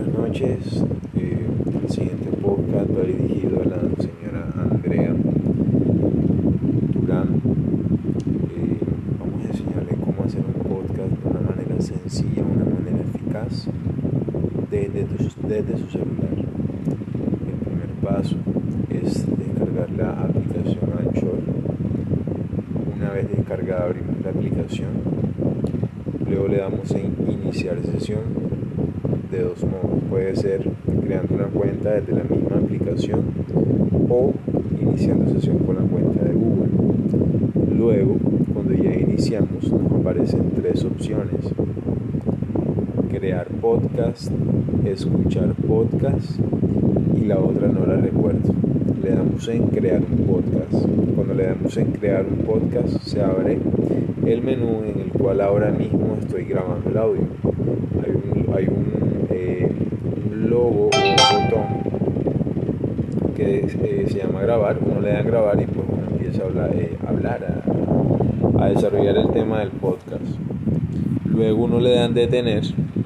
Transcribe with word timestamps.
buenas 0.00 0.18
noches. 0.18 0.84
Eh, 1.14 1.46
el 1.82 1.90
siguiente 1.90 2.30
podcast 2.40 2.90
va 2.96 3.02
dirigido 3.02 3.60
a 3.60 3.64
la 3.66 3.80
señora 3.98 4.48
Andrea 4.56 5.14
Durán. 6.94 7.40
Eh, 8.56 8.78
vamos 9.18 9.44
a 9.44 9.48
enseñarle 9.48 9.96
cómo 10.02 10.24
hacer 10.24 10.40
un 10.46 10.62
podcast 10.62 11.10
de 11.10 11.28
una 11.28 11.40
manera 11.40 11.80
sencilla, 11.80 12.42
una 12.42 12.64
manera 12.64 12.98
eficaz 13.02 13.66
desde, 14.70 15.06
desde 15.48 15.78
su 15.78 15.90
celular. 15.90 16.34
El 17.46 17.58
primer 17.66 17.90
paso 18.02 18.36
es 18.88 19.26
descargar 19.36 19.90
la 19.90 20.12
aplicación 20.22 20.90
Anchor. 20.98 21.40
Una 22.96 23.10
vez 23.10 23.28
descargada 23.36 23.84
abrimos 23.84 24.16
la 24.24 24.30
aplicación. 24.30 24.90
Luego 26.26 26.48
le 26.48 26.58
damos 26.58 26.90
en 26.92 27.14
iniciar 27.28 27.76
sesión 27.82 28.49
de 29.30 29.42
dos 29.42 29.64
modos. 29.64 30.02
Puede 30.08 30.34
ser 30.34 30.68
creando 31.02 31.34
una 31.34 31.44
cuenta 31.44 31.92
desde 31.92 32.12
la 32.12 32.24
misma 32.24 32.56
aplicación 32.56 33.20
o 34.08 34.32
iniciando 34.80 35.32
sesión 35.32 35.58
con 35.58 35.76
la 35.76 35.82
cuenta 35.82 36.24
de 36.24 36.32
Google. 36.32 36.70
Luego, 37.76 38.16
cuando 38.52 38.74
ya 38.74 38.92
iniciamos, 38.92 39.70
nos 39.70 39.92
aparecen 40.00 40.50
tres 40.56 40.84
opciones. 40.84 41.52
Crear 43.10 43.46
podcast, 43.60 44.32
escuchar 44.84 45.54
podcast 45.66 46.40
y 47.16 47.26
la 47.26 47.38
otra 47.38 47.68
no 47.68 47.86
la 47.86 47.96
recuerdo. 47.96 48.52
Le 49.02 49.10
damos 49.10 49.46
en 49.48 49.68
crear 49.68 50.00
un 50.00 50.26
podcast. 50.26 50.86
Cuando 51.14 51.34
le 51.34 51.46
damos 51.46 51.76
en 51.76 51.92
crear 51.92 52.26
un 52.26 52.44
podcast 52.44 53.00
se 53.02 53.22
abre 53.22 53.58
el 54.26 54.42
menú 54.42 54.82
en 54.84 55.00
el 55.00 55.12
cual 55.12 55.40
ahora 55.40 55.70
mismo 55.70 56.16
estoy 56.20 56.44
grabando 56.44 56.90
el 56.90 56.96
audio. 56.96 57.22
Hay 58.04 58.10
un, 58.12 58.54
hay 58.54 58.66
un 58.68 59.09
logo, 60.70 60.84
un 60.84 60.90
botón 60.90 61.66
que 63.34 63.58
eh, 63.60 64.06
se 64.08 64.18
llama 64.18 64.42
grabar, 64.42 64.78
uno 64.80 65.00
le 65.00 65.12
da 65.12 65.22
grabar 65.22 65.60
y 65.60 65.66
pues 65.66 65.86
uno 65.88 66.06
empieza 66.10 66.42
a 66.42 66.46
hablar, 66.46 66.70
eh, 66.74 66.98
a, 68.58 68.64
a, 68.64 68.68
desarrollar 68.68 69.16
el 69.16 69.30
tema 69.30 69.60
del 69.60 69.70
podcast. 69.70 70.22
Luego 71.24 71.64
uno 71.64 71.80
le 71.80 71.94
dan 71.94 72.12
detener 72.14 72.62